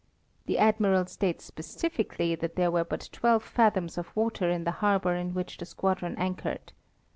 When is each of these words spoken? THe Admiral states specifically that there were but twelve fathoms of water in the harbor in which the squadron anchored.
THe 0.47 0.57
Admiral 0.57 1.05
states 1.05 1.45
specifically 1.45 2.33
that 2.33 2.55
there 2.55 2.71
were 2.71 2.83
but 2.83 3.07
twelve 3.11 3.43
fathoms 3.43 3.99
of 3.99 4.15
water 4.15 4.49
in 4.49 4.63
the 4.63 4.71
harbor 4.81 5.13
in 5.13 5.35
which 5.35 5.57
the 5.57 5.65
squadron 5.67 6.15
anchored. 6.17 6.71